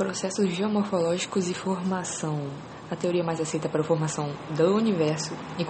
Processos 0.00 0.48
geomorfológicos 0.54 1.50
e 1.50 1.52
formação. 1.52 2.48
A 2.90 2.96
teoria 2.96 3.22
mais 3.22 3.38
aceita 3.38 3.68
para 3.68 3.82
a 3.82 3.84
formação 3.84 4.32
do 4.56 4.74
universo 4.74 5.34
e, 5.58 5.64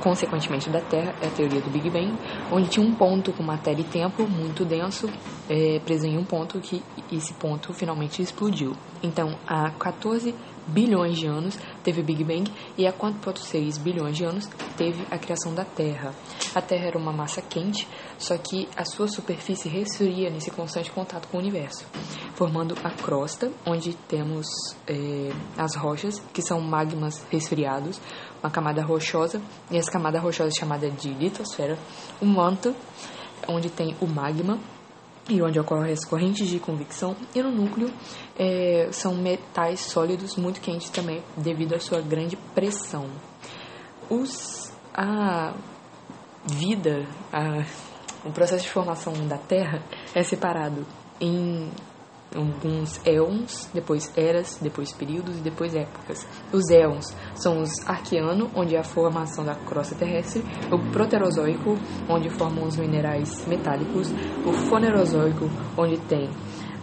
consequentemente, 0.00 0.70
da 0.70 0.80
Terra 0.80 1.12
é 1.20 1.26
a 1.26 1.30
teoria 1.30 1.60
do 1.60 1.68
Big 1.68 1.90
Bang, 1.90 2.16
onde 2.52 2.68
tinha 2.68 2.86
um 2.86 2.94
ponto 2.94 3.32
com 3.32 3.42
matéria 3.42 3.80
e 3.80 3.84
tempo 3.84 4.28
muito 4.28 4.64
denso, 4.64 5.10
é, 5.50 5.80
preso 5.80 6.06
em 6.06 6.16
um 6.16 6.24
ponto 6.24 6.60
que 6.60 6.84
esse 7.10 7.34
ponto 7.34 7.74
finalmente 7.74 8.22
explodiu. 8.22 8.76
Então, 9.02 9.36
há 9.44 9.72
14 9.72 10.32
bilhões 10.66 11.18
de 11.18 11.26
anos 11.26 11.58
teve 11.82 12.00
o 12.00 12.04
Big 12.04 12.22
Bang 12.24 12.50
e 12.76 12.86
há 12.86 12.92
4,6 12.92 13.78
bilhões 13.78 14.16
de 14.16 14.24
anos 14.24 14.48
teve 14.76 15.04
a 15.10 15.18
criação 15.18 15.54
da 15.54 15.64
Terra. 15.64 16.14
A 16.54 16.60
Terra 16.60 16.86
era 16.86 16.98
uma 16.98 17.12
massa 17.12 17.42
quente, 17.42 17.88
só 18.18 18.36
que 18.36 18.68
a 18.76 18.84
sua 18.84 19.08
superfície 19.08 19.68
resfria 19.68 20.30
nesse 20.30 20.50
constante 20.50 20.90
contato 20.90 21.28
com 21.28 21.38
o 21.38 21.40
universo, 21.40 21.86
formando 22.34 22.74
a 22.84 22.90
crosta, 22.90 23.50
onde 23.66 23.94
temos 23.94 24.46
é, 24.86 25.30
as 25.56 25.74
rochas, 25.74 26.20
que 26.32 26.42
são 26.42 26.60
magmas 26.60 27.24
resfriados, 27.30 28.00
uma 28.42 28.50
camada 28.50 28.82
rochosa, 28.82 29.40
e 29.70 29.76
essa 29.76 29.90
camada 29.90 30.18
rochosa 30.18 30.50
é 30.54 30.58
chamada 30.58 30.90
de 30.90 31.12
litosfera, 31.14 31.78
o 32.20 32.26
manto, 32.26 32.74
onde 33.48 33.70
tem 33.70 33.96
o 34.00 34.06
magma, 34.06 34.58
e 35.28 35.40
onde 35.40 35.58
ocorrem 35.58 35.92
as 35.92 36.04
correntes 36.04 36.48
de 36.48 36.58
convecção, 36.58 37.16
e 37.34 37.42
no 37.42 37.50
núcleo 37.50 37.92
é, 38.36 38.88
são 38.90 39.14
metais 39.14 39.80
sólidos 39.80 40.36
muito 40.36 40.60
quentes 40.60 40.90
também, 40.90 41.22
devido 41.36 41.74
à 41.74 41.80
sua 41.80 42.00
grande 42.00 42.36
pressão. 42.54 43.06
Os, 44.10 44.72
a 44.92 45.54
vida, 46.44 47.06
a, 47.32 47.64
o 48.24 48.32
processo 48.32 48.64
de 48.64 48.70
formação 48.70 49.12
da 49.28 49.38
Terra 49.38 49.82
é 50.14 50.22
separado 50.22 50.84
em 51.20 51.70
alguns 52.62 53.00
éons, 53.04 53.68
depois 53.74 54.12
eras, 54.16 54.58
depois 54.62 54.92
períodos 54.92 55.38
e 55.38 55.40
depois 55.40 55.74
épocas. 55.74 56.26
Os 56.52 56.70
éons 56.70 57.14
são 57.34 57.60
os 57.60 57.70
arqueano, 57.86 58.50
onde 58.54 58.76
é 58.76 58.78
a 58.78 58.84
formação 58.84 59.44
da 59.44 59.54
crosta 59.54 59.96
terrestre, 59.96 60.44
o 60.70 60.78
proterozoico, 60.92 61.76
onde 62.08 62.30
formam 62.30 62.64
os 62.64 62.76
minerais 62.76 63.46
metálicos, 63.46 64.12
o 64.46 64.52
fonerozoico, 64.52 65.50
onde 65.76 65.98
tem 66.02 66.30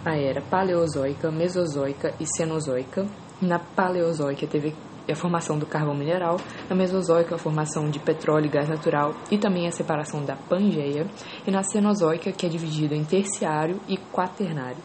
a 0.06 0.16
era 0.16 0.42
paleozoica, 0.42 1.32
mesozoica 1.32 2.14
e 2.20 2.26
cenozoica. 2.26 3.06
Na 3.42 3.60
paleozoica 3.60 4.46
teve 4.48 4.76
a 5.12 5.16
formação 5.16 5.58
do 5.58 5.66
carvão 5.66 5.96
mineral, 5.96 6.38
na 6.70 6.76
Mesozoica 6.76 7.36
a 7.36 7.38
formação 7.38 7.90
de 7.90 8.00
petróleo 8.00 8.46
e 8.46 8.50
gás 8.50 8.70
natural 8.70 9.14
e 9.32 9.38
também 9.38 9.68
a 9.68 9.72
separação 9.72 10.24
da 10.24 10.36
Pangeia, 10.36 11.08
e 11.46 11.52
na 11.52 11.64
Cenozoica 11.64 12.32
que 12.32 12.46
é 12.46 12.50
dividido 12.50 12.94
em 12.94 13.04
terciário 13.04 13.80
e 13.88 13.98
quaternário. 13.98 14.78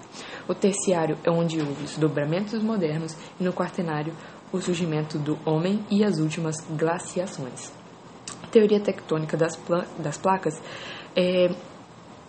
O 0.48 0.54
terciário 0.54 1.16
é 1.24 1.30
onde 1.30 1.60
houve 1.60 1.84
os 1.84 1.96
dobramentos 1.96 2.62
modernos 2.62 3.16
e 3.40 3.44
no 3.44 3.52
quaternário 3.52 4.12
o 4.52 4.60
surgimento 4.60 5.18
do 5.18 5.38
homem 5.44 5.84
e 5.90 6.04
as 6.04 6.18
últimas 6.18 6.56
glaciações. 6.70 7.72
A 8.42 8.46
teoria 8.46 8.80
tectônica 8.80 9.36
das, 9.36 9.58
das 9.98 10.16
placas 10.16 10.60
é 11.16 11.48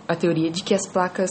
a 0.08 0.16
teoria 0.16 0.50
de 0.50 0.64
que 0.64 0.74
as 0.74 0.88
placas 0.88 1.30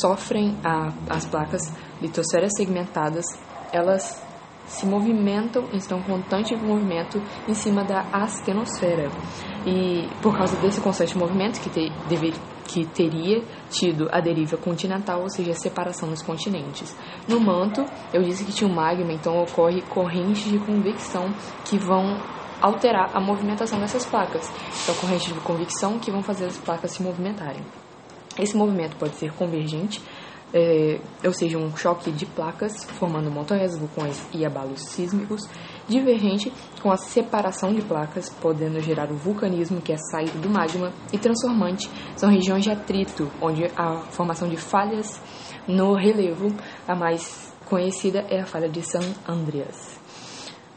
sofrem 0.00 0.56
a, 0.64 0.92
as 1.08 1.26
placas 1.26 1.62
litosferas 2.00 2.52
segmentadas, 2.56 3.24
elas 3.72 4.29
se 4.70 4.86
movimentam, 4.86 5.64
estão 5.72 5.98
em 5.98 6.02
constante 6.02 6.56
movimento 6.56 7.20
em 7.48 7.54
cima 7.54 7.84
da 7.84 8.02
astenosfera. 8.12 9.10
E 9.66 10.08
por 10.22 10.36
causa 10.36 10.56
desse 10.60 10.80
constante 10.80 11.18
movimento 11.18 11.60
que, 11.60 11.68
te, 11.68 11.92
deve, 12.08 12.32
que 12.66 12.86
teria 12.86 13.42
tido 13.68 14.08
a 14.12 14.20
deriva 14.20 14.56
continental, 14.56 15.22
ou 15.22 15.28
seja, 15.28 15.50
a 15.50 15.54
separação 15.54 16.08
dos 16.08 16.22
continentes. 16.22 16.96
No 17.28 17.40
manto, 17.40 17.84
eu 18.12 18.22
disse 18.22 18.44
que 18.44 18.52
tinha 18.52 18.70
um 18.70 18.74
magma, 18.74 19.12
então 19.12 19.42
ocorre 19.42 19.82
correntes 19.82 20.44
de 20.44 20.58
convecção 20.60 21.34
que 21.64 21.76
vão 21.76 22.16
alterar 22.60 23.10
a 23.12 23.20
movimentação 23.20 23.80
dessas 23.80 24.06
placas. 24.06 24.48
Então, 24.82 24.94
correntes 24.94 25.34
de 25.34 25.40
convecção 25.40 25.98
que 25.98 26.12
vão 26.12 26.22
fazer 26.22 26.46
as 26.46 26.56
placas 26.56 26.92
se 26.92 27.02
movimentarem. 27.02 27.62
Esse 28.38 28.56
movimento 28.56 28.96
pode 28.96 29.16
ser 29.16 29.32
convergente, 29.32 30.00
é, 30.52 31.00
ou 31.24 31.32
seja, 31.32 31.58
um 31.58 31.76
choque 31.76 32.10
de 32.10 32.26
placas 32.26 32.84
formando 32.84 33.30
montanhas, 33.30 33.78
vulcões 33.78 34.22
e 34.32 34.44
abalos 34.44 34.80
sísmicos, 34.80 35.42
divergente 35.88 36.52
com 36.82 36.90
a 36.90 36.96
separação 36.96 37.72
de 37.72 37.82
placas, 37.82 38.30
podendo 38.30 38.80
gerar 38.80 39.10
o 39.10 39.16
vulcanismo, 39.16 39.80
que 39.80 39.92
é 39.92 39.96
a 39.96 39.98
saída 39.98 40.38
do 40.38 40.48
magma, 40.48 40.92
e 41.12 41.18
transformante, 41.18 41.90
são 42.16 42.30
regiões 42.30 42.64
de 42.64 42.70
atrito, 42.70 43.30
onde 43.40 43.64
a 43.76 43.98
formação 44.10 44.48
de 44.48 44.56
falhas 44.56 45.20
no 45.68 45.94
relevo, 45.94 46.48
a 46.86 46.94
mais 46.94 47.52
conhecida 47.66 48.24
é 48.28 48.40
a 48.40 48.46
falha 48.46 48.68
de 48.68 48.82
San 48.82 49.04
Andreas. 49.28 50.00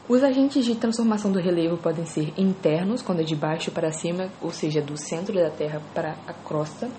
Os 0.06 0.22
agentes 0.22 0.66
de 0.66 0.74
transformação 0.74 1.32
do 1.32 1.40
relevo 1.40 1.78
podem 1.78 2.04
ser 2.04 2.32
internos, 2.36 3.00
quando 3.00 3.20
é 3.20 3.24
de 3.24 3.34
baixo 3.34 3.70
para 3.70 3.90
cima, 3.90 4.28
ou 4.42 4.50
seja, 4.50 4.82
do 4.82 4.98
centro 4.98 5.34
da 5.34 5.48
Terra 5.48 5.80
para 5.94 6.14
a 6.26 6.34
crosta, 6.34 6.90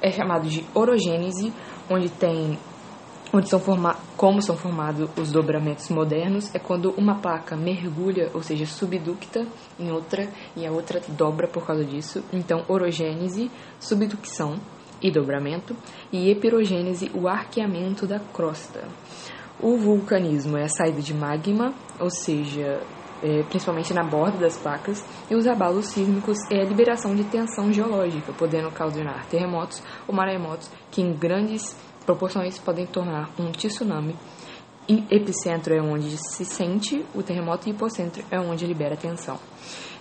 é 0.00 0.10
chamado 0.10 0.48
de 0.48 0.64
orogênese, 0.74 1.52
onde 1.90 2.08
tem 2.08 2.58
onde 3.32 3.48
são 3.48 3.60
forma, 3.60 3.96
como 4.16 4.40
são 4.40 4.56
formados 4.56 5.10
os 5.16 5.32
dobramentos 5.32 5.88
modernos 5.90 6.54
é 6.54 6.58
quando 6.58 6.90
uma 6.96 7.16
placa 7.16 7.56
mergulha, 7.56 8.30
ou 8.32 8.42
seja, 8.42 8.66
subducta 8.66 9.46
em 9.78 9.90
outra 9.90 10.28
e 10.56 10.66
a 10.66 10.70
outra 10.70 11.00
dobra 11.08 11.48
por 11.48 11.66
causa 11.66 11.84
disso. 11.84 12.24
Então, 12.32 12.64
orogênese, 12.68 13.50
subducção 13.78 14.54
e 15.02 15.10
dobramento, 15.10 15.76
e 16.10 16.30
epirogênese, 16.30 17.10
o 17.14 17.28
arqueamento 17.28 18.06
da 18.06 18.18
crosta. 18.18 18.88
O 19.60 19.76
vulcanismo 19.76 20.56
é 20.56 20.64
a 20.64 20.68
saída 20.68 21.00
de 21.00 21.14
magma, 21.14 21.74
ou 21.98 22.10
seja, 22.10 22.80
é, 23.22 23.42
principalmente 23.44 23.92
na 23.94 24.04
borda 24.04 24.38
das 24.38 24.56
placas, 24.56 25.04
e 25.30 25.34
os 25.34 25.46
abalos 25.46 25.86
sísmicos 25.86 26.38
é 26.50 26.60
a 26.60 26.64
liberação 26.64 27.14
de 27.14 27.24
tensão 27.24 27.72
geológica, 27.72 28.32
podendo 28.32 28.70
causar 28.70 29.26
terremotos 29.26 29.82
ou 30.06 30.14
maremotos 30.14 30.70
que 30.90 31.02
em 31.02 31.12
grandes 31.12 31.76
proporções 32.04 32.58
podem 32.58 32.86
tornar 32.86 33.30
um 33.38 33.50
tsunami. 33.50 34.16
Epicentro 35.10 35.74
é 35.74 35.82
onde 35.82 36.16
se 36.16 36.44
sente 36.44 37.04
o 37.12 37.22
terremoto 37.22 37.68
e 37.68 37.72
hipocentro 37.72 38.24
é 38.30 38.38
onde 38.38 38.64
libera 38.64 38.96
tensão. 38.96 39.38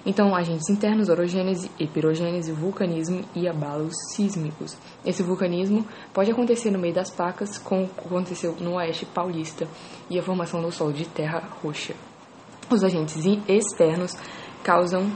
Então, 0.05 0.35
agentes 0.35 0.69
internos, 0.69 1.09
orogênese, 1.09 1.71
epirogênese, 1.79 2.51
vulcanismo 2.51 3.25
e 3.33 3.47
abalos 3.47 3.95
sísmicos. 4.13 4.77
Esse 5.03 5.23
vulcanismo 5.23 5.83
pode 6.13 6.29
acontecer 6.29 6.69
no 6.69 6.77
meio 6.77 6.93
das 6.93 7.09
placas, 7.09 7.57
como 7.57 7.89
aconteceu 7.97 8.55
no 8.59 8.75
oeste 8.75 9.07
paulista, 9.07 9.67
e 10.07 10.19
a 10.19 10.21
formação 10.21 10.61
do 10.61 10.71
solo 10.71 10.93
de 10.93 11.05
terra 11.05 11.41
roxa. 11.63 11.95
Os 12.69 12.83
agentes 12.83 13.23
externos 13.47 14.15
causam 14.63 15.11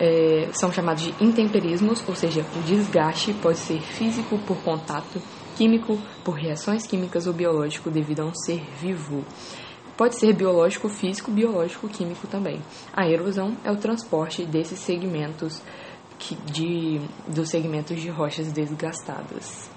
é, 0.00 0.48
são 0.52 0.72
chamados 0.72 1.02
de 1.02 1.14
intemperismos, 1.22 2.02
ou 2.08 2.14
seja, 2.14 2.44
o 2.56 2.62
desgaste 2.62 3.32
pode 3.34 3.58
ser 3.58 3.80
físico 3.80 4.38
por 4.46 4.56
contato, 4.62 5.20
químico 5.56 5.98
por 6.24 6.34
reações 6.34 6.86
químicas 6.86 7.26
ou 7.26 7.32
biológico 7.32 7.90
devido 7.90 8.20
a 8.20 8.26
um 8.26 8.34
ser 8.34 8.62
vivo. 8.80 9.24
Pode 9.96 10.16
ser 10.16 10.32
biológico, 10.32 10.88
físico, 10.88 11.30
biológico, 11.30 11.88
químico 11.88 12.28
também. 12.28 12.62
A 12.92 13.08
erosão 13.08 13.56
é 13.64 13.72
o 13.72 13.76
transporte 13.76 14.44
desses 14.46 14.78
segmentos 14.78 15.60
que, 16.18 16.36
de, 16.52 17.00
dos 17.26 17.48
segmentos 17.48 18.00
de 18.00 18.08
rochas 18.08 18.52
desgastadas. 18.52 19.68